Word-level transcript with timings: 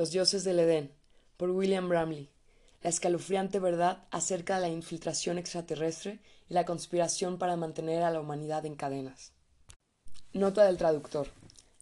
Los 0.00 0.12
dioses 0.12 0.44
del 0.44 0.58
Edén, 0.60 0.94
por 1.36 1.50
William 1.50 1.86
Bramley. 1.86 2.30
La 2.82 2.88
escalofriante 2.88 3.58
verdad 3.58 4.06
acerca 4.10 4.54
de 4.54 4.62
la 4.62 4.68
infiltración 4.70 5.36
extraterrestre 5.36 6.20
y 6.48 6.54
la 6.54 6.64
conspiración 6.64 7.36
para 7.36 7.58
mantener 7.58 8.02
a 8.02 8.10
la 8.10 8.18
humanidad 8.18 8.64
en 8.64 8.76
cadenas. 8.76 9.34
Nota 10.32 10.64
del 10.64 10.78
traductor. 10.78 11.28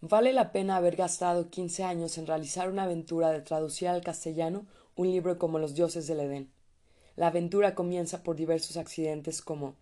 Vale 0.00 0.32
la 0.32 0.50
pena 0.50 0.74
haber 0.74 0.96
gastado 0.96 1.48
quince 1.48 1.84
años 1.84 2.18
en 2.18 2.26
realizar 2.26 2.68
una 2.68 2.82
aventura 2.82 3.30
de 3.30 3.40
traducir 3.40 3.86
al 3.86 4.02
castellano 4.02 4.66
un 4.96 5.12
libro 5.12 5.38
como 5.38 5.60
Los 5.60 5.76
dioses 5.76 6.08
del 6.08 6.18
Edén. 6.18 6.50
La 7.14 7.28
aventura 7.28 7.76
comienza 7.76 8.24
por 8.24 8.34
diversos 8.34 8.78
accidentes 8.78 9.42
como 9.42 9.76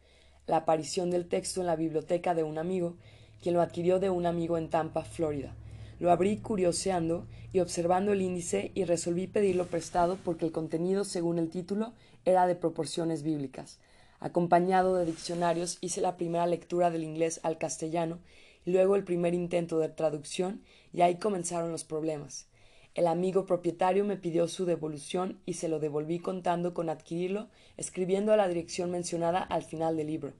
la 0.47 0.59
aparición 0.59 1.11
del 1.11 1.27
texto 1.27 1.63
en 1.63 1.69
la 1.69 1.77
biblioteca 1.77 2.35
de 2.35 2.43
un 2.43 2.59
amigo, 2.59 2.99
quien 3.43 3.55
lo 3.55 3.63
adquirió 3.63 3.99
de 3.99 4.11
un 4.11 4.27
amigo 4.27 4.59
en 4.59 4.69
Tampa, 4.69 5.05
Florida, 5.05 5.57
lo 5.99 6.11
abrí 6.11 6.39
curioseando 6.39 7.27
y 7.53 7.61
observando 7.61 8.13
el 8.13 8.23
índice 8.23 8.71
y 8.75 8.85
resolví 8.85 9.27
pedirlo 9.27 9.67
prestado 9.67 10.19
porque 10.25 10.45
el 10.45 10.53
contenido, 10.53 11.05
según 11.05 11.39
el 11.39 11.51
título, 11.51 11.93
era 12.25 12.47
de 12.47 12.55
proporciones 12.55 13.23
bíblicas. 13.23 13.79
Acompañado 14.21 14.97
de 14.97 15.07
diccionarios 15.07 15.79
hice 15.81 16.01
la 16.01 16.17
primera 16.17 16.47
lectura 16.47 16.91
del 16.91 17.05
inglés 17.05 17.41
al 17.43 17.59
castellano 17.59 18.19
y 18.65 18.73
luego 18.73 18.97
el 18.97 19.05
primer 19.05 19.35
intento 19.35 19.79
de 19.79 19.89
traducción 19.89 20.63
y 20.93 21.03
ahí 21.03 21.17
comenzaron 21.17 21.73
los 21.73 21.85
problemas. 21.85 22.47
El 22.95 23.07
amigo 23.07 23.45
propietario 23.45 24.05
me 24.05 24.17
pidió 24.17 24.49
su 24.49 24.65
devolución 24.65 25.39
y 25.45 25.55
se 25.55 25.69
lo 25.69 25.79
devolví 25.81 26.19
contando 26.19 26.73
con 26.73 26.89
adquirirlo, 26.89 27.49
escribiendo 27.77 28.33
a 28.33 28.37
la 28.37 28.49
dirección 28.49 28.91
mencionada 28.91 29.43
al 29.43 29.63
final 29.63 29.99
del 29.99 30.07
libro. 30.07 30.33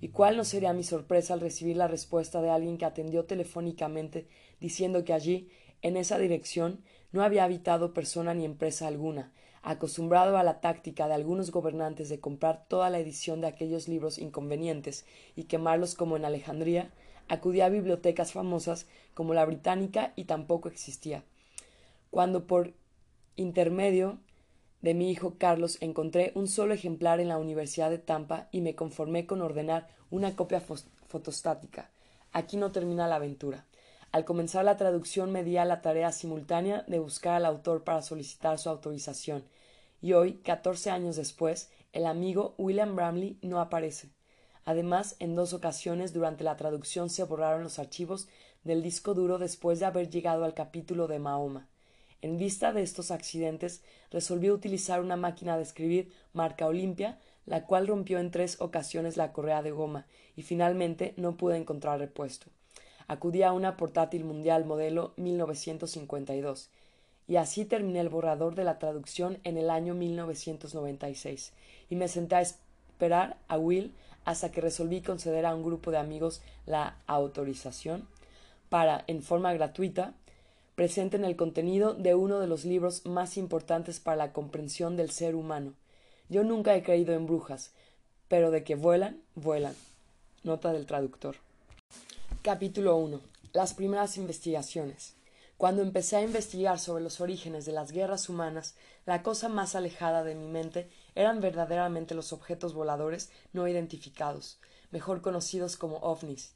¿Y 0.00 0.08
cuál 0.08 0.36
no 0.36 0.44
sería 0.44 0.72
mi 0.72 0.82
sorpresa 0.82 1.34
al 1.34 1.40
recibir 1.40 1.76
la 1.76 1.88
respuesta 1.88 2.40
de 2.40 2.50
alguien 2.50 2.78
que 2.78 2.86
atendió 2.86 3.24
telefónicamente 3.26 4.26
diciendo 4.58 5.04
que 5.04 5.12
allí, 5.12 5.50
en 5.82 5.96
esa 5.96 6.18
dirección, 6.18 6.82
no 7.12 7.22
había 7.22 7.44
habitado 7.44 7.92
persona 7.92 8.32
ni 8.34 8.44
empresa 8.44 8.86
alguna, 8.86 9.32
acostumbrado 9.62 10.38
a 10.38 10.42
la 10.42 10.60
táctica 10.60 11.06
de 11.06 11.14
algunos 11.14 11.50
gobernantes 11.50 12.08
de 12.08 12.20
comprar 12.20 12.66
toda 12.66 12.88
la 12.88 12.98
edición 12.98 13.40
de 13.40 13.48
aquellos 13.48 13.88
libros 13.88 14.18
inconvenientes 14.18 15.04
y 15.36 15.44
quemarlos 15.44 15.94
como 15.94 16.16
en 16.16 16.24
Alejandría, 16.24 16.90
acudía 17.28 17.66
a 17.66 17.70
bibliotecas 17.70 18.32
famosas 18.32 18.86
como 19.14 19.34
la 19.34 19.44
británica 19.44 20.12
y 20.16 20.24
tampoco 20.24 20.68
existía. 20.68 21.24
Cuando 22.10 22.46
por 22.46 22.72
intermedio 23.36 24.18
de 24.82 24.94
mi 24.94 25.10
hijo 25.10 25.34
Carlos 25.38 25.78
encontré 25.80 26.32
un 26.34 26.48
solo 26.48 26.74
ejemplar 26.74 27.20
en 27.20 27.28
la 27.28 27.38
Universidad 27.38 27.90
de 27.90 27.98
Tampa 27.98 28.48
y 28.50 28.60
me 28.60 28.74
conformé 28.74 29.26
con 29.26 29.42
ordenar 29.42 29.88
una 30.10 30.36
copia 30.36 30.60
fotostática. 30.60 31.90
Aquí 32.32 32.56
no 32.56 32.72
termina 32.72 33.08
la 33.08 33.16
aventura. 33.16 33.66
Al 34.12 34.24
comenzar 34.24 34.64
la 34.64 34.76
traducción 34.76 35.30
me 35.30 35.44
di 35.44 35.56
a 35.56 35.64
la 35.64 35.82
tarea 35.82 36.10
simultánea 36.12 36.84
de 36.88 36.98
buscar 36.98 37.34
al 37.34 37.44
autor 37.44 37.84
para 37.84 38.02
solicitar 38.02 38.58
su 38.58 38.68
autorización, 38.68 39.44
y 40.02 40.14
hoy, 40.14 40.34
catorce 40.38 40.90
años 40.90 41.16
después, 41.16 41.70
el 41.92 42.06
amigo 42.06 42.54
William 42.56 42.96
Bramley 42.96 43.38
no 43.42 43.60
aparece. 43.60 44.08
Además, 44.64 45.16
en 45.18 45.34
dos 45.36 45.52
ocasiones 45.52 46.12
durante 46.12 46.44
la 46.44 46.56
traducción 46.56 47.10
se 47.10 47.24
borraron 47.24 47.62
los 47.62 47.78
archivos 47.78 48.28
del 48.64 48.82
disco 48.82 49.14
duro 49.14 49.38
después 49.38 49.78
de 49.80 49.86
haber 49.86 50.10
llegado 50.10 50.44
al 50.44 50.54
capítulo 50.54 51.06
de 51.06 51.18
Mahoma. 51.18 51.69
En 52.22 52.36
vista 52.36 52.72
de 52.72 52.82
estos 52.82 53.10
accidentes, 53.10 53.82
resolví 54.10 54.50
utilizar 54.50 55.00
una 55.00 55.16
máquina 55.16 55.56
de 55.56 55.62
escribir 55.62 56.12
marca 56.32 56.66
Olimpia, 56.66 57.18
la 57.46 57.66
cual 57.66 57.86
rompió 57.86 58.18
en 58.18 58.30
tres 58.30 58.60
ocasiones 58.60 59.16
la 59.16 59.32
correa 59.32 59.62
de 59.62 59.70
goma, 59.70 60.06
y 60.36 60.42
finalmente 60.42 61.14
no 61.16 61.36
pude 61.36 61.56
encontrar 61.56 61.98
repuesto. 61.98 62.46
Acudí 63.08 63.42
a 63.42 63.52
una 63.52 63.76
portátil 63.76 64.24
mundial 64.24 64.64
modelo 64.64 65.14
1952 65.16 66.70
y 67.26 67.36
así 67.36 67.64
terminé 67.64 68.00
el 68.00 68.08
borrador 68.08 68.54
de 68.54 68.64
la 68.64 68.78
traducción 68.78 69.38
en 69.44 69.56
el 69.56 69.70
año 69.70 69.94
1996 69.94 71.52
y 71.88 71.96
me 71.96 72.08
senté 72.08 72.36
a 72.36 72.40
esperar 72.40 73.36
a 73.48 73.58
Will 73.58 73.92
hasta 74.24 74.52
que 74.52 74.60
resolví 74.60 75.00
conceder 75.00 75.46
a 75.46 75.54
un 75.54 75.64
grupo 75.64 75.90
de 75.90 75.98
amigos 75.98 76.40
la 76.66 76.96
autorización 77.06 78.06
para, 78.68 79.02
en 79.06 79.22
forma 79.22 79.52
gratuita, 79.52 80.14
presenten 80.80 81.26
el 81.26 81.36
contenido 81.36 81.92
de 81.92 82.14
uno 82.14 82.40
de 82.40 82.46
los 82.46 82.64
libros 82.64 83.04
más 83.04 83.36
importantes 83.36 84.00
para 84.00 84.16
la 84.16 84.32
comprensión 84.32 84.96
del 84.96 85.10
ser 85.10 85.34
humano. 85.34 85.74
Yo 86.30 86.42
nunca 86.42 86.74
he 86.74 86.82
creído 86.82 87.12
en 87.12 87.26
brujas, 87.26 87.72
pero 88.28 88.50
de 88.50 88.64
que 88.64 88.76
vuelan, 88.76 89.20
vuelan. 89.34 89.74
Nota 90.42 90.72
del 90.72 90.86
traductor. 90.86 91.36
Capítulo 92.40 92.96
1. 92.96 93.20
Las 93.52 93.74
primeras 93.74 94.16
investigaciones. 94.16 95.16
Cuando 95.58 95.82
empecé 95.82 96.16
a 96.16 96.22
investigar 96.22 96.78
sobre 96.78 97.04
los 97.04 97.20
orígenes 97.20 97.66
de 97.66 97.72
las 97.72 97.92
guerras 97.92 98.30
humanas, 98.30 98.74
la 99.04 99.22
cosa 99.22 99.50
más 99.50 99.74
alejada 99.74 100.24
de 100.24 100.34
mi 100.34 100.46
mente 100.46 100.88
eran 101.14 101.42
verdaderamente 101.42 102.14
los 102.14 102.32
objetos 102.32 102.72
voladores 102.72 103.28
no 103.52 103.68
identificados, 103.68 104.58
mejor 104.92 105.20
conocidos 105.20 105.76
como 105.76 105.98
ovnis. 105.98 106.54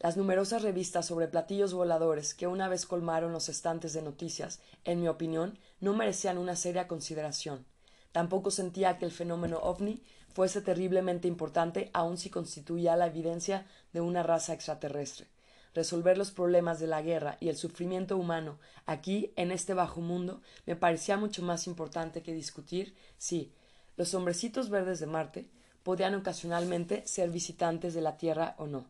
Las 0.00 0.16
numerosas 0.16 0.62
revistas 0.62 1.06
sobre 1.06 1.28
platillos 1.28 1.72
voladores 1.72 2.34
que 2.34 2.46
una 2.46 2.68
vez 2.68 2.84
colmaron 2.84 3.32
los 3.32 3.48
estantes 3.48 3.92
de 3.92 4.02
noticias, 4.02 4.60
en 4.84 5.00
mi 5.00 5.08
opinión, 5.08 5.58
no 5.80 5.94
merecían 5.94 6.36
una 6.36 6.56
seria 6.56 6.88
consideración. 6.88 7.64
Tampoco 8.12 8.50
sentía 8.50 8.98
que 8.98 9.06
el 9.06 9.12
fenómeno 9.12 9.58
ovni 9.58 10.02
fuese 10.34 10.60
terriblemente 10.60 11.28
importante 11.28 11.90
aun 11.92 12.18
si 12.18 12.28
constituía 12.28 12.96
la 12.96 13.06
evidencia 13.06 13.66
de 13.92 14.00
una 14.00 14.22
raza 14.22 14.52
extraterrestre. 14.52 15.28
Resolver 15.74 16.18
los 16.18 16.30
problemas 16.30 16.78
de 16.78 16.86
la 16.86 17.02
guerra 17.02 17.36
y 17.40 17.48
el 17.48 17.56
sufrimiento 17.56 18.16
humano 18.16 18.58
aquí, 18.86 19.32
en 19.36 19.50
este 19.50 19.74
bajo 19.74 20.00
mundo, 20.00 20.42
me 20.66 20.76
parecía 20.76 21.16
mucho 21.16 21.42
más 21.42 21.66
importante 21.66 22.22
que 22.22 22.32
discutir 22.32 22.94
si 23.16 23.52
los 23.96 24.12
hombrecitos 24.14 24.70
verdes 24.70 25.00
de 25.00 25.06
Marte 25.06 25.50
podían 25.82 26.14
ocasionalmente 26.14 27.06
ser 27.06 27.30
visitantes 27.30 27.94
de 27.94 28.00
la 28.00 28.16
Tierra 28.16 28.54
o 28.58 28.66
no. 28.66 28.86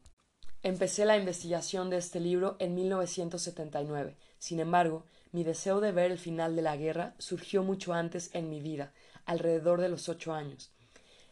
Empecé 0.64 1.04
la 1.04 1.18
investigación 1.18 1.90
de 1.90 1.98
este 1.98 2.20
libro 2.20 2.56
en 2.58 2.74
1979. 2.74 4.16
Sin 4.38 4.60
embargo, 4.60 5.04
mi 5.30 5.44
deseo 5.44 5.82
de 5.82 5.92
ver 5.92 6.10
el 6.10 6.18
final 6.18 6.56
de 6.56 6.62
la 6.62 6.74
guerra 6.74 7.14
surgió 7.18 7.62
mucho 7.62 7.92
antes 7.92 8.30
en 8.32 8.48
mi 8.48 8.62
vida, 8.62 8.90
alrededor 9.26 9.82
de 9.82 9.90
los 9.90 10.08
ocho 10.08 10.32
años. 10.32 10.70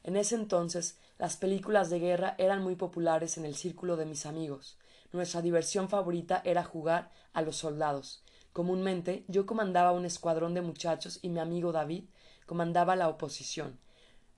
En 0.04 0.16
ese 0.16 0.34
entonces 0.34 0.98
las 1.18 1.38
películas 1.38 1.88
de 1.88 1.98
guerra 1.98 2.34
eran 2.36 2.62
muy 2.62 2.76
populares 2.76 3.38
en 3.38 3.46
el 3.46 3.56
círculo 3.56 3.96
de 3.96 4.04
mis 4.04 4.26
amigos. 4.26 4.76
Nuestra 5.12 5.40
diversión 5.40 5.88
favorita 5.88 6.42
era 6.44 6.62
jugar 6.62 7.10
a 7.32 7.40
los 7.40 7.56
soldados. 7.56 8.22
Comúnmente 8.52 9.24
yo 9.28 9.46
comandaba 9.46 9.92
un 9.92 10.04
escuadrón 10.04 10.52
de 10.52 10.60
muchachos 10.60 11.20
y 11.22 11.30
mi 11.30 11.40
amigo 11.40 11.72
David 11.72 12.04
comandaba 12.44 12.96
la 12.96 13.08
oposición. 13.08 13.78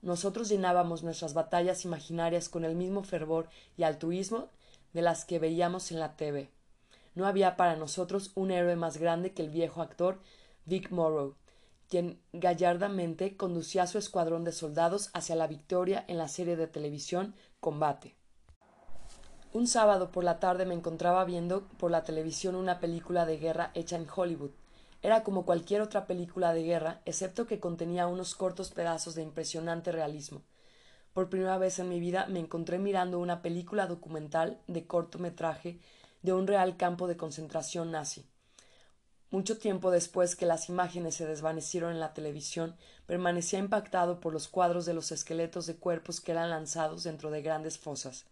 Nosotros 0.01 0.47
llenábamos 0.47 1.03
nuestras 1.03 1.33
batallas 1.33 1.83
imaginarias 1.83 2.47
con 2.47 2.63
el 2.63 2.75
mismo 2.75 3.03
fervor 3.03 3.49
y 3.75 3.83
altruismo 3.83 4.51
de 4.95 5.01
las 5.01 5.25
que 5.25 5.39
veíamos 5.39 5.91
en 5.91 5.99
la 5.99 6.15
TV. 6.15 6.49
No 7.15 7.27
había 7.27 7.57
para 7.57 7.75
nosotros 7.75 8.31
un 8.33 8.49
héroe 8.49 8.77
más 8.77 8.95
grande 8.95 9.33
que 9.33 9.41
el 9.41 9.49
viejo 9.49 9.81
actor 9.81 10.21
Vic 10.63 10.89
Morrow, 10.89 11.35
quien 11.89 12.21
gallardamente 12.31 13.35
conducía 13.35 13.83
a 13.83 13.87
su 13.87 13.97
escuadrón 13.97 14.45
de 14.45 14.53
soldados 14.53 15.09
hacia 15.13 15.35
la 15.35 15.47
victoria 15.47 16.05
en 16.07 16.17
la 16.17 16.29
serie 16.29 16.55
de 16.55 16.67
televisión 16.67 17.35
Combate. 17.59 18.15
Un 19.51 19.67
sábado 19.67 20.11
por 20.11 20.23
la 20.23 20.39
tarde 20.39 20.65
me 20.65 20.73
encontraba 20.73 21.25
viendo 21.25 21.67
por 21.77 21.91
la 21.91 22.05
televisión 22.05 22.55
una 22.55 22.79
película 22.79 23.25
de 23.25 23.37
guerra 23.37 23.71
hecha 23.73 23.97
en 23.97 24.07
Hollywood. 24.13 24.51
Era 25.01 25.23
como 25.23 25.45
cualquier 25.45 25.81
otra 25.81 26.07
película 26.07 26.53
de 26.53 26.63
guerra, 26.63 27.01
excepto 27.03 27.47
que 27.47 27.59
contenía 27.59 28.07
unos 28.07 28.33
cortos 28.33 28.71
pedazos 28.71 29.13
de 29.15 29.23
impresionante 29.23 29.91
realismo. 29.91 30.41
Por 31.15 31.29
primera 31.29 31.57
vez 31.57 31.79
en 31.79 31.87
mi 31.87 32.01
vida 32.01 32.25
me 32.25 32.41
encontré 32.41 32.77
mirando 32.77 33.19
una 33.19 33.41
película 33.41 33.87
documental 33.87 34.59
de 34.67 34.85
cortometraje 34.85 35.79
de 36.23 36.33
un 36.33 36.45
real 36.45 36.75
campo 36.75 37.07
de 37.07 37.15
concentración 37.15 37.89
nazi. 37.89 38.25
Mucho 39.31 39.57
tiempo 39.57 39.91
después 39.91 40.35
que 40.35 40.45
las 40.45 40.67
imágenes 40.67 41.15
se 41.15 41.25
desvanecieron 41.25 41.93
en 41.93 42.01
la 42.01 42.13
televisión, 42.13 42.75
permanecía 43.05 43.59
impactado 43.59 44.19
por 44.19 44.33
los 44.33 44.49
cuadros 44.49 44.85
de 44.85 44.93
los 44.93 45.13
esqueletos 45.13 45.67
de 45.67 45.77
cuerpos 45.77 46.19
que 46.19 46.33
eran 46.33 46.49
lanzados 46.49 47.03
dentro 47.03 47.31
de 47.31 47.41
grandes 47.41 47.77
fosas. 47.79 48.25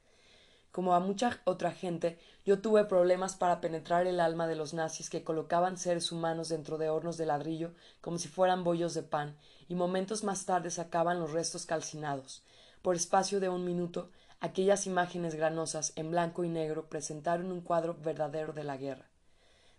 Como 0.74 0.94
a 0.94 1.00
mucha 1.00 1.40
otra 1.46 1.72
gente, 1.72 2.20
yo 2.46 2.60
tuve 2.60 2.84
problemas 2.84 3.38
para 3.38 3.62
penetrar 3.62 4.08
el 4.08 4.20
alma 4.20 4.46
de 4.46 4.58
los 4.58 4.74
nazis 4.74 5.10
que 5.10 5.24
colocaban 5.24 5.78
seres 5.78 6.12
humanos 6.12 6.50
dentro 6.50 6.78
de 6.78 6.90
hornos 6.90 7.16
de 7.16 7.28
ladrillo 7.28 7.72
como 8.02 8.18
si 8.18 8.28
fueran 8.28 8.66
bollos 8.66 8.94
de 8.94 9.04
pan, 9.04 9.38
y 9.70 9.76
momentos 9.76 10.26
más 10.26 10.46
tarde 10.46 10.70
sacaban 10.70 11.22
los 11.22 11.32
restos 11.32 11.66
calcinados. 11.66 12.44
Por 12.84 12.98
espacio 12.98 13.40
de 13.40 13.48
un 13.48 13.64
minuto, 13.64 14.10
aquellas 14.42 14.88
imágenes 14.88 15.36
granosas 15.36 15.94
en 15.96 16.12
blanco 16.12 16.44
y 16.44 16.50
negro 16.50 16.90
presentaron 16.90 17.50
un 17.50 17.62
cuadro 17.62 17.96
verdadero 18.04 18.52
de 18.52 18.66
la 18.66 18.76
guerra. 18.76 19.06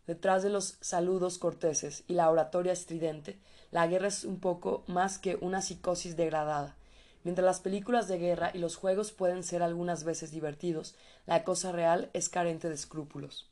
Detrás 0.07 0.43
de 0.43 0.49
los 0.49 0.79
saludos 0.81 1.37
corteses 1.37 2.05
y 2.09 2.15
la 2.15 2.31
oratoria 2.31 2.73
estridente, 2.73 3.39
la 3.71 3.87
guerra 3.87 4.09
es 4.09 4.25
un 4.25 4.41
poco 4.41 4.85
más 4.87 5.19
que 5.19 5.37
una 5.43 5.61
psicosis 5.61 6.17
degradada. 6.17 6.77
Mientras 7.25 7.45
las 7.45 7.61
películas 7.61 8.09
de 8.09 8.17
guerra 8.17 8.53
y 8.55 8.59
los 8.59 8.77
juegos 8.77 9.13
pueden 9.13 9.43
ser 9.43 9.63
algunas 9.63 10.05
veces 10.05 10.31
divertidos, 10.31 10.95
la 11.27 11.45
cosa 11.45 11.73
real 11.73 12.09
es 12.15 12.31
carente 12.31 12.71
de 12.71 12.75
escrúpulos. 12.75 13.51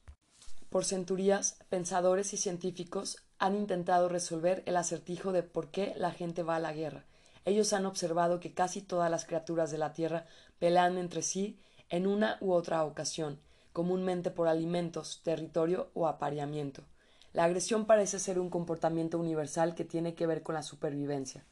Por 0.70 0.86
centurías, 0.86 1.58
pensadores 1.68 2.32
y 2.32 2.38
científicos 2.38 3.18
han 3.38 3.54
intentado 3.54 4.08
resolver 4.08 4.62
el 4.64 4.78
acertijo 4.78 5.30
de 5.30 5.42
por 5.42 5.70
qué 5.70 5.92
la 5.98 6.10
gente 6.10 6.42
va 6.42 6.56
a 6.56 6.60
la 6.60 6.72
guerra. 6.72 7.04
Ellos 7.44 7.72
han 7.72 7.86
observado 7.86 8.40
que 8.40 8.54
casi 8.54 8.80
todas 8.82 9.10
las 9.10 9.24
criaturas 9.24 9.70
de 9.70 9.78
la 9.78 9.92
tierra 9.92 10.26
pelean 10.58 10.98
entre 10.98 11.22
sí 11.22 11.58
en 11.88 12.06
una 12.06 12.38
u 12.40 12.52
otra 12.52 12.84
ocasión, 12.84 13.40
comúnmente 13.72 14.30
por 14.30 14.48
alimentos, 14.48 15.20
territorio 15.22 15.90
o 15.94 16.06
apareamiento. 16.06 16.84
La 17.32 17.44
agresión 17.44 17.86
parece 17.86 18.18
ser 18.18 18.38
un 18.38 18.50
comportamiento 18.50 19.18
universal 19.18 19.74
que 19.74 19.84
tiene 19.84 20.14
que 20.14 20.26
ver 20.26 20.42
con 20.42 20.54
la 20.54 20.62
supervivencia. 20.62 21.44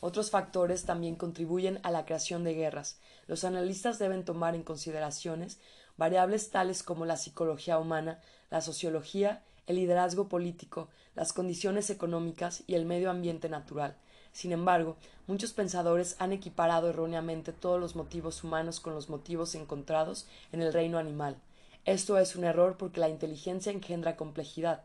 Otros 0.00 0.30
factores 0.30 0.84
también 0.84 1.16
contribuyen 1.16 1.80
a 1.82 1.90
la 1.90 2.04
creación 2.04 2.44
de 2.44 2.54
guerras. 2.54 2.98
Los 3.26 3.44
analistas 3.44 3.98
deben 3.98 4.24
tomar 4.24 4.54
en 4.54 4.62
consideraciones 4.62 5.58
variables 5.96 6.50
tales 6.50 6.82
como 6.82 7.06
la 7.06 7.16
psicología 7.16 7.78
humana, 7.78 8.20
la 8.50 8.60
sociología, 8.60 9.42
el 9.66 9.76
liderazgo 9.76 10.28
político, 10.28 10.88
las 11.14 11.32
condiciones 11.32 11.90
económicas 11.90 12.62
y 12.66 12.74
el 12.74 12.84
medio 12.84 13.10
ambiente 13.10 13.48
natural. 13.48 13.96
Sin 14.36 14.52
embargo, 14.52 14.96
muchos 15.26 15.54
pensadores 15.54 16.14
han 16.18 16.30
equiparado 16.30 16.90
erróneamente 16.90 17.54
todos 17.54 17.80
los 17.80 17.96
motivos 17.96 18.44
humanos 18.44 18.80
con 18.80 18.94
los 18.94 19.08
motivos 19.08 19.54
encontrados 19.54 20.26
en 20.52 20.60
el 20.60 20.74
reino 20.74 20.98
animal. 20.98 21.38
Esto 21.86 22.18
es 22.18 22.36
un 22.36 22.44
error 22.44 22.76
porque 22.76 23.00
la 23.00 23.08
inteligencia 23.08 23.72
engendra 23.72 24.14
complejidad. 24.14 24.82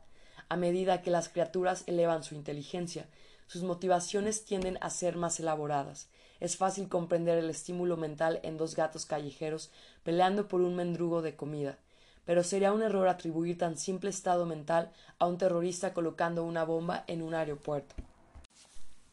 A 0.48 0.56
medida 0.56 1.02
que 1.02 1.12
las 1.12 1.28
criaturas 1.28 1.84
elevan 1.86 2.24
su 2.24 2.34
inteligencia, 2.34 3.08
sus 3.46 3.64
motivaciones 3.64 4.46
tienden 4.46 4.78
a 4.80 4.90
ser 4.90 5.18
más 5.18 5.38
elaboradas. 5.42 6.08
Es 6.40 6.56
fácil 6.56 6.88
comprender 6.88 7.38
el 7.38 7.50
estímulo 7.50 7.98
mental 7.98 8.40
en 8.44 8.56
dos 8.56 8.78
gatos 8.78 9.06
callejeros 9.06 9.70
peleando 10.06 10.48
por 10.48 10.62
un 10.62 10.78
mendrugo 10.78 11.22
de 11.22 11.36
comida 11.36 11.78
pero 12.24 12.44
sería 12.44 12.72
un 12.72 12.84
error 12.84 13.08
atribuir 13.08 13.58
tan 13.58 13.78
simple 13.78 14.12
estado 14.12 14.46
mental 14.46 14.92
a 15.18 15.26
un 15.26 15.40
terrorista 15.40 15.92
colocando 15.92 16.44
una 16.46 16.64
bomba 16.64 17.04
en 17.08 17.24
un 17.24 17.34
aeropuerto. 17.34 17.96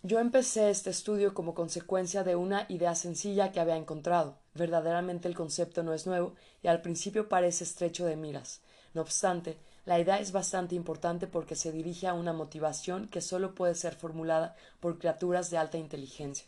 Yo 0.05 0.21
empecé 0.21 0.71
este 0.71 0.91
estudio 0.91 1.35
como 1.35 1.55
consecuencia 1.55 2.23
de 2.23 2.37
una 2.37 2.67
idea 2.69 2.95
sencilla 2.95 3.50
que 3.50 3.59
había 3.59 3.77
encontrado. 3.77 4.39
Verdaderamente 4.55 5.27
el 5.27 5.35
concepto 5.35 5.83
no 5.83 5.93
es 5.93 6.06
nuevo 6.06 6.35
y 6.62 6.69
al 6.69 6.83
principio 6.83 7.29
parece 7.29 7.65
estrecho 7.65 8.06
de 8.06 8.15
miras. 8.15 8.61
No 8.95 9.03
obstante, 9.03 9.59
la 9.87 9.99
idea 9.99 10.21
es 10.21 10.31
bastante 10.31 10.77
importante 10.77 11.27
porque 11.27 11.56
se 11.56 11.73
dirige 11.73 12.06
a 12.06 12.15
una 12.15 12.33
motivación 12.33 13.09
que 13.09 13.21
solo 13.21 13.56
puede 13.56 13.75
ser 13.75 13.97
formulada 13.97 14.55
por 14.79 14.99
criaturas 14.99 15.50
de 15.50 15.59
alta 15.59 15.79
inteligencia. 15.79 16.47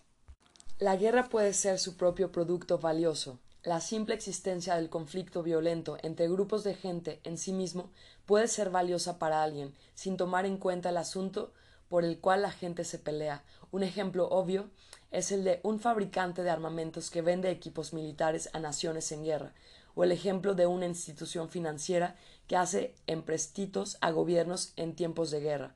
La 0.78 0.96
guerra 0.96 1.28
puede 1.28 1.52
ser 1.52 1.80
su 1.80 1.96
propio 1.96 2.30
producto 2.30 2.78
valioso, 2.78 3.40
la 3.62 3.80
simple 3.80 4.14
existencia 4.14 4.76
del 4.76 4.88
conflicto 4.88 5.42
violento 5.42 5.98
entre 6.02 6.28
grupos 6.28 6.64
de 6.64 6.74
gente 6.74 7.20
en 7.24 7.36
sí 7.36 7.52
mismo 7.52 7.90
puede 8.24 8.48
ser 8.48 8.70
valiosa 8.70 9.18
para 9.18 9.42
alguien, 9.42 9.74
sin 9.94 10.16
tomar 10.16 10.46
en 10.46 10.56
cuenta 10.56 10.88
el 10.88 10.96
asunto 10.96 11.52
por 11.90 12.04
el 12.04 12.20
cual 12.20 12.42
la 12.42 12.52
gente 12.52 12.84
se 12.84 13.00
pelea. 13.00 13.42
Un 13.72 13.82
ejemplo 13.82 14.28
obvio 14.28 14.70
es 15.10 15.32
el 15.32 15.42
de 15.42 15.58
un 15.64 15.80
fabricante 15.80 16.44
de 16.44 16.50
armamentos 16.50 17.10
que 17.10 17.20
vende 17.20 17.50
equipos 17.50 17.92
militares 17.92 18.48
a 18.52 18.60
naciones 18.60 19.10
en 19.10 19.24
guerra, 19.24 19.52
o 19.96 20.04
el 20.04 20.12
ejemplo 20.12 20.54
de 20.54 20.66
una 20.66 20.86
institución 20.86 21.48
financiera 21.50 22.14
que 22.46 22.56
hace 22.56 22.94
emprestitos 23.08 23.98
a 24.00 24.12
gobiernos 24.12 24.72
en 24.76 24.94
tiempos 24.94 25.32
de 25.32 25.40
guerra. 25.40 25.74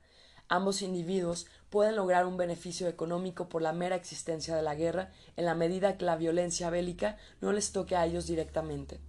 Ambos 0.49 0.83
individuos 0.83 1.47
pueden 1.69 1.97
lograr 1.97 2.27
un 2.27 2.37
beneficio 2.37 2.87
económico 2.87 3.49
por 3.49 3.61
la 3.61 3.73
mera 3.73 3.97
existencia 3.97 4.55
de 4.55 4.63
la 4.63 4.77
guerra 4.77 5.11
en 5.37 5.47
la 5.47 5.57
medida 5.57 5.99
que 5.99 6.05
la 6.05 6.15
violencia 6.15 6.71
bélica 6.71 7.17
no 7.41 7.53
les 7.53 7.73
toque 7.73 7.97
a 7.97 8.07
ellos 8.07 8.29
directamente. 8.29 9.01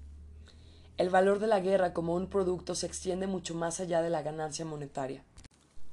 El 0.98 1.12
valor 1.12 1.38
de 1.38 1.48
la 1.48 1.60
guerra 1.60 1.94
como 1.94 2.16
un 2.16 2.30
producto 2.30 2.74
se 2.74 2.88
extiende 2.88 3.28
mucho 3.28 3.54
más 3.54 3.80
allá 3.80 4.02
de 4.02 4.10
la 4.10 4.24
ganancia 4.24 4.66
monetaria. 4.66 5.24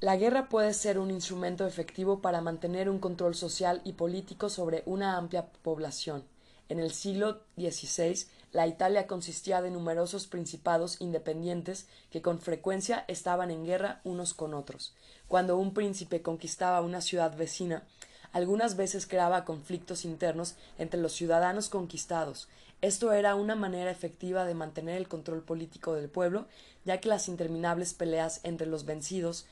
La 0.03 0.17
guerra 0.17 0.49
puede 0.49 0.75
ser 0.75 0.99
un 0.99 1.13
instrumento 1.13 1.65
efectivo 1.65 2.21
para 2.21 2.41
mantener 2.41 2.91
un 2.91 2.99
control 2.99 3.37
social 3.37 3.81
y 3.85 3.93
político 3.93 4.49
sobre 4.49 4.83
una 4.85 5.17
amplia 5.17 5.47
población. 5.63 6.25
En 6.69 6.81
el 6.81 6.91
siglo 6.91 7.43
XVI, 7.57 8.27
la 8.51 8.67
Italia 8.67 9.07
consistía 9.07 9.63
de 9.63 9.71
numerosos 9.71 10.27
principados 10.27 11.01
independientes 11.01 11.87
que 12.11 12.21
con 12.21 12.41
frecuencia 12.41 13.05
estaban 13.07 13.53
en 13.53 13.65
guerra 13.65 14.01
unos 14.03 14.35
con 14.35 14.55
otros. 14.55 14.93
Cuando 15.29 15.57
un 15.57 15.73
príncipe 15.73 16.21
conquistaba 16.21 16.81
una 16.81 17.01
ciudad 17.01 17.37
vecina, 17.37 17.85
algunas 18.33 18.75
veces 18.75 19.07
creaba 19.07 19.45
conflictos 19.45 20.05
internos 20.05 20.57
entre 20.79 21.01
los 21.01 21.13
ciudadanos 21.13 21.69
conquistados. 21.69 22.49
Esto 22.81 23.13
era 23.13 23.37
una 23.37 23.55
manera 23.55 23.93
efectiva 23.93 24.47
de 24.47 24.55
mantener 24.55 24.97
el 24.97 25.07
control 25.07 25.45
político 25.45 25.95
del 25.95 26.09
pueblo, 26.09 26.49
ya 26.85 26.99
que 26.99 27.09
las 27.09 27.29
interminables 27.29 27.95
peleas 27.95 28.41
entre 28.43 28.67
los 28.67 28.85
vencidos 28.85 29.47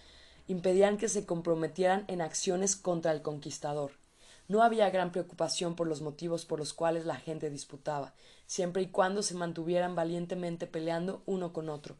impedían 0.50 0.99
que 0.99 1.08
se 1.08 1.26
comprometieran 1.26 2.05
en 2.08 2.20
acciones 2.20 2.75
contra 2.75 3.12
el 3.12 3.23
conquistador. 3.23 3.93
No 4.49 4.64
había 4.64 4.91
gran 4.91 5.12
preocupación 5.12 5.76
por 5.76 5.87
los 5.87 6.02
motivos 6.02 6.44
por 6.44 6.58
los 6.58 6.73
cuales 6.73 7.06
la 7.06 7.14
gente 7.14 7.50
disputaba, 7.50 8.14
siempre 8.47 8.82
y 8.82 8.88
cuando 8.88 9.23
se 9.23 9.37
mantuvieran 9.37 9.94
valientemente 9.94 10.67
peleando 10.67 11.23
uno 11.25 11.52
con 11.52 11.69
otro, 11.69 11.94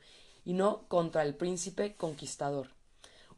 y 0.45 0.55
no 0.55 0.83
contra 0.89 1.23
el 1.23 1.37
príncipe 1.37 1.95
conquistador. 1.95 2.71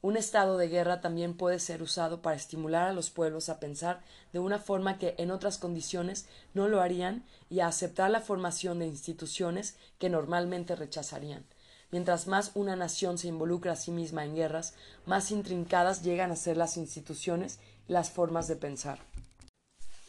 Un 0.01 0.17
estado 0.17 0.57
de 0.57 0.69
guerra 0.69 1.03
también 1.03 1.37
puede 1.37 1.59
ser 1.59 1.83
usado 1.83 2.23
para 2.23 2.37
estimular 2.37 2.89
a 2.89 2.95
los 2.95 3.11
pueblos 3.11 3.51
a 3.51 3.61
pensar 3.61 4.01
de 4.33 4.39
una 4.39 4.59
forma 4.59 4.97
que 4.97 5.15
en 5.19 5.31
otras 5.31 5.59
condiciones 5.59 6.27
no 6.55 6.69
lo 6.69 6.81
harían 6.81 7.27
y 7.51 7.61
a 7.61 7.67
aceptar 7.67 8.11
la 8.11 8.23
formación 8.23 8.79
de 8.79 8.87
instituciones 8.87 9.77
que 9.99 10.09
normalmente 10.09 10.75
rechazarían. 10.75 11.45
Mientras 11.93 12.27
más 12.27 12.53
una 12.55 12.75
nación 12.75 13.19
se 13.19 13.29
involucra 13.29 13.73
a 13.73 13.77
sí 13.77 13.91
misma 13.91 14.25
en 14.25 14.35
guerras, 14.35 14.73
más 15.05 15.31
intrincadas 15.31 16.03
llegan 16.03 16.33
a 16.33 16.37
ser 16.37 16.57
las 16.57 16.79
instituciones 16.79 17.61
y 17.87 17.93
las 17.93 18.11
formas 18.11 18.49
de 18.49 18.57
pensar. 18.57 18.99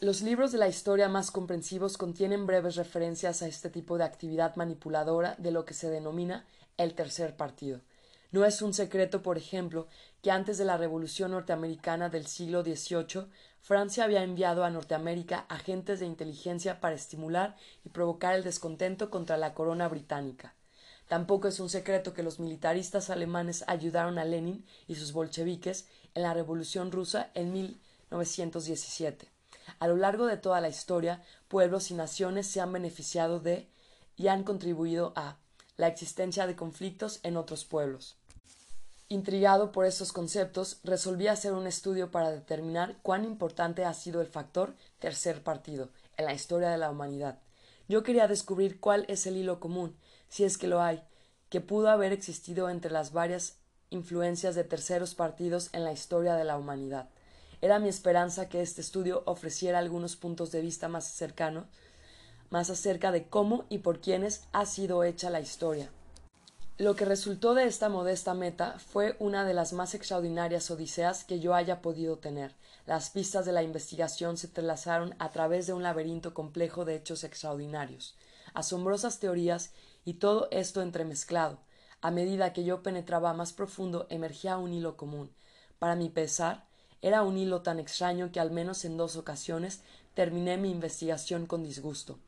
Los 0.00 0.22
libros 0.22 0.50
de 0.50 0.58
la 0.58 0.66
historia 0.66 1.10
más 1.10 1.30
comprensivos 1.30 1.98
contienen 1.98 2.46
breves 2.46 2.76
referencias 2.76 3.42
a 3.42 3.46
este 3.46 3.68
tipo 3.68 3.98
de 3.98 4.04
actividad 4.04 4.56
manipuladora 4.56 5.34
de 5.36 5.50
lo 5.50 5.66
que 5.66 5.74
se 5.74 5.90
denomina 5.90 6.46
el 6.78 6.94
tercer 6.94 7.36
partido. 7.36 7.80
No 8.32 8.46
es 8.46 8.62
un 8.62 8.72
secreto, 8.72 9.22
por 9.22 9.36
ejemplo, 9.36 9.86
que 10.22 10.30
antes 10.30 10.56
de 10.56 10.64
la 10.64 10.78
Revolución 10.78 11.32
norteamericana 11.32 12.08
del 12.08 12.26
siglo 12.26 12.62
XVIII, 12.64 13.26
Francia 13.60 14.04
había 14.04 14.22
enviado 14.22 14.64
a 14.64 14.70
Norteamérica 14.70 15.44
agentes 15.50 16.00
de 16.00 16.06
inteligencia 16.06 16.80
para 16.80 16.94
estimular 16.94 17.56
y 17.84 17.90
provocar 17.90 18.34
el 18.34 18.42
descontento 18.42 19.10
contra 19.10 19.36
la 19.36 19.52
corona 19.52 19.86
británica. 19.86 20.53
Tampoco 21.08 21.48
es 21.48 21.60
un 21.60 21.68
secreto 21.68 22.14
que 22.14 22.22
los 22.22 22.40
militaristas 22.40 23.10
alemanes 23.10 23.64
ayudaron 23.66 24.18
a 24.18 24.24
Lenin 24.24 24.64
y 24.88 24.94
sus 24.94 25.12
bolcheviques 25.12 25.86
en 26.14 26.22
la 26.22 26.34
Revolución 26.34 26.92
rusa 26.92 27.30
en 27.34 27.52
1917. 27.52 29.28
A 29.78 29.88
lo 29.88 29.96
largo 29.96 30.26
de 30.26 30.36
toda 30.36 30.60
la 30.60 30.68
historia, 30.68 31.22
pueblos 31.48 31.90
y 31.90 31.94
naciones 31.94 32.46
se 32.46 32.60
han 32.60 32.72
beneficiado 32.72 33.40
de 33.40 33.68
y 34.16 34.28
han 34.28 34.44
contribuido 34.44 35.12
a 35.16 35.36
la 35.76 35.88
existencia 35.88 36.46
de 36.46 36.56
conflictos 36.56 37.20
en 37.22 37.36
otros 37.36 37.64
pueblos. 37.64 38.16
Intrigado 39.08 39.70
por 39.70 39.84
estos 39.84 40.12
conceptos, 40.12 40.78
resolví 40.82 41.28
hacer 41.28 41.52
un 41.52 41.66
estudio 41.66 42.10
para 42.10 42.30
determinar 42.30 42.96
cuán 43.02 43.24
importante 43.24 43.84
ha 43.84 43.92
sido 43.92 44.20
el 44.20 44.28
factor 44.28 44.74
tercer 44.98 45.42
partido 45.42 45.90
en 46.16 46.24
la 46.24 46.32
historia 46.32 46.70
de 46.70 46.78
la 46.78 46.90
humanidad. 46.90 47.38
Yo 47.86 48.02
quería 48.02 48.28
descubrir 48.28 48.80
cuál 48.80 49.04
es 49.08 49.26
el 49.26 49.36
hilo 49.36 49.60
común, 49.60 49.94
si 50.28 50.44
es 50.44 50.58
que 50.58 50.66
lo 50.66 50.82
hay, 50.82 51.02
que 51.48 51.60
pudo 51.60 51.88
haber 51.88 52.12
existido 52.12 52.68
entre 52.68 52.90
las 52.90 53.12
varias 53.12 53.58
influencias 53.90 54.54
de 54.54 54.64
terceros 54.64 55.14
partidos 55.14 55.70
en 55.72 55.84
la 55.84 55.92
historia 55.92 56.34
de 56.34 56.44
la 56.44 56.58
humanidad. 56.58 57.08
Era 57.60 57.78
mi 57.78 57.88
esperanza 57.88 58.48
que 58.48 58.60
este 58.60 58.80
estudio 58.80 59.22
ofreciera 59.26 59.78
algunos 59.78 60.16
puntos 60.16 60.50
de 60.50 60.60
vista 60.60 60.88
más 60.88 61.04
cercanos, 61.04 61.66
más 62.50 62.70
acerca 62.70 63.10
de 63.10 63.26
cómo 63.28 63.64
y 63.68 63.78
por 63.78 64.00
quiénes 64.00 64.44
ha 64.52 64.66
sido 64.66 65.04
hecha 65.04 65.30
la 65.30 65.40
historia. 65.40 65.90
Lo 66.76 66.96
que 66.96 67.04
resultó 67.04 67.54
de 67.54 67.66
esta 67.66 67.88
modesta 67.88 68.34
meta 68.34 68.80
fue 68.80 69.14
una 69.20 69.44
de 69.44 69.54
las 69.54 69.72
más 69.72 69.94
extraordinarias 69.94 70.72
odiseas 70.72 71.22
que 71.22 71.38
yo 71.38 71.54
haya 71.54 71.80
podido 71.80 72.18
tener. 72.18 72.52
Las 72.84 73.10
pistas 73.10 73.46
de 73.46 73.52
la 73.52 73.62
investigación 73.62 74.36
se 74.36 74.48
entrelazaron 74.48 75.14
a 75.20 75.30
través 75.30 75.68
de 75.68 75.72
un 75.72 75.84
laberinto 75.84 76.34
complejo 76.34 76.84
de 76.84 76.96
hechos 76.96 77.22
extraordinarios, 77.22 78.16
asombrosas 78.54 79.20
teorías 79.20 79.70
y 80.04 80.14
todo 80.14 80.48
esto 80.50 80.82
entremezclado. 80.82 81.58
A 82.00 82.10
medida 82.10 82.52
que 82.52 82.64
yo 82.64 82.82
penetraba 82.82 83.32
más 83.32 83.52
profundo 83.52 84.06
emergía 84.10 84.58
un 84.58 84.72
hilo 84.72 84.96
común. 84.96 85.30
Para 85.78 85.96
mi 85.96 86.10
pesar, 86.10 86.66
era 87.00 87.22
un 87.22 87.38
hilo 87.38 87.62
tan 87.62 87.78
extraño 87.78 88.30
que 88.32 88.40
al 88.40 88.50
menos 88.50 88.84
en 88.84 88.96
dos 88.96 89.16
ocasiones 89.16 89.82
terminé 90.14 90.56
mi 90.56 90.70
investigación 90.70 91.46
con 91.46 91.62
disgusto. 91.62 92.18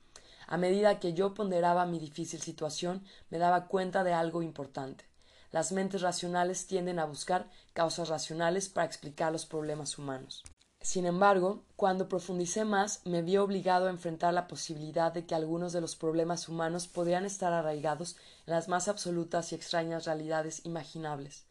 A 0.47 0.56
medida 0.56 1.00
que 1.00 1.12
yo 1.12 1.35
ponderaba 1.35 1.87
mi 1.87 1.99
difícil 1.99 2.40
situación, 2.40 3.04
me 3.30 3.38
daba 3.38 3.66
cuenta 3.66 4.04
de 4.04 4.12
algo 4.12 4.42
importante. 4.42 5.04
Las 5.50 5.73
mentes 5.73 6.02
racionales 6.02 6.66
tienden 6.66 6.99
a 6.99 7.04
buscar 7.04 7.50
causas 7.73 8.09
racionales 8.09 8.68
para 8.68 8.87
explicar 8.87 9.33
los 9.33 9.47
problemas 9.47 9.99
humanos. 9.99 10.45
Sin 10.87 11.05
embargo, 11.05 11.64
cuando 11.75 12.09
profundicé 12.09 12.64
más, 12.64 13.00
me 13.05 13.21
vi 13.21 13.38
obligado 13.38 13.88
a 13.88 13.90
enfrentar 13.90 14.33
la 14.33 14.47
posibilidad 14.47 15.11
de 15.11 15.26
que 15.26 15.35
algunos 15.35 15.73
de 15.73 15.81
los 15.81 15.97
problemas 15.97 16.49
humanos 16.49 16.87
podrían 16.87 17.25
estar 17.25 17.52
arraigados 17.52 18.14
en 18.47 18.55
las 18.55 18.69
más 18.69 18.87
absolutas 18.87 19.50
y 19.50 19.57
extrañas 19.57 20.05
realidades 20.05 20.64
imaginables, 20.64 21.45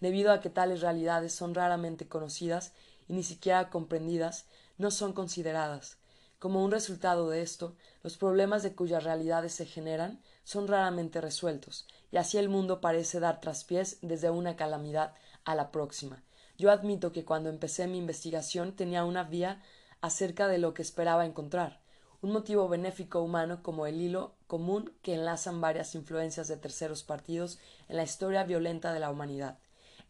debido 0.00 0.32
a 0.32 0.40
que 0.40 0.50
tales 0.50 0.80
realidades 0.80 1.32
son 1.32 1.54
raramente 1.54 2.08
conocidas 2.08 2.72
y 3.06 3.12
ni 3.12 3.22
siquiera 3.22 3.70
comprendidas, 3.70 4.46
no 4.76 4.90
son 4.90 5.12
consideradas. 5.12 5.96
Como 6.40 6.64
un 6.64 6.72
resultado 6.72 7.30
de 7.30 7.42
esto, 7.42 7.76
los 8.02 8.16
problemas 8.16 8.64
de 8.64 8.74
cuyas 8.74 9.04
realidades 9.04 9.54
se 9.54 9.66
generan 9.66 10.20
son 10.42 10.66
raramente 10.66 11.20
resueltos, 11.20 11.86
y 12.10 12.16
así 12.16 12.38
el 12.38 12.48
mundo 12.48 12.80
parece 12.80 13.20
dar 13.20 13.40
traspiés 13.40 13.98
desde 14.02 14.30
una 14.30 14.56
calamidad 14.56 15.14
a 15.44 15.54
la 15.54 15.70
próxima, 15.70 16.24
yo 16.60 16.70
admito 16.70 17.10
que 17.10 17.24
cuando 17.24 17.48
empecé 17.48 17.86
mi 17.86 17.96
investigación 17.96 18.76
tenía 18.76 19.04
una 19.04 19.24
vía 19.24 19.62
acerca 20.02 20.46
de 20.46 20.58
lo 20.58 20.74
que 20.74 20.82
esperaba 20.82 21.24
encontrar, 21.24 21.80
un 22.20 22.32
motivo 22.32 22.68
benéfico 22.68 23.22
humano 23.22 23.62
como 23.62 23.86
el 23.86 23.98
hilo 23.98 24.34
común 24.46 24.92
que 25.00 25.14
enlazan 25.14 25.62
varias 25.62 25.94
influencias 25.94 26.48
de 26.48 26.58
terceros 26.58 27.02
partidos 27.02 27.58
en 27.88 27.96
la 27.96 28.02
historia 28.02 28.44
violenta 28.44 28.92
de 28.92 29.00
la 29.00 29.10
humanidad. 29.10 29.58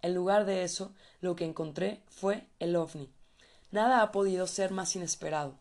En 0.03 0.13
lugar 0.13 0.45
de 0.45 0.65
eso, 0.65 0.93
lo 1.21 1.37
que 1.37 1.45
encontré 1.45 2.03
fue 2.09 2.49
el 2.59 2.75
ovni. 2.75 3.13
Nada 3.71 4.03
ha 4.03 4.11
podido 4.11 4.49
ser 4.49 4.73
más 4.73 4.97
inesperado. 4.97 5.55